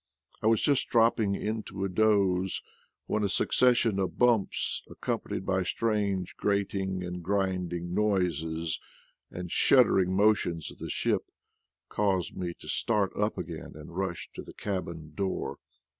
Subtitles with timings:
[0.41, 2.63] I was just dropping into a doze
[3.05, 8.79] when a succes sion of bumps, accompanied by strange grating and grinding noises,
[9.29, 11.29] and shuddering motions of the ship,
[11.87, 15.59] caused me to start up again and rush to the cabin door.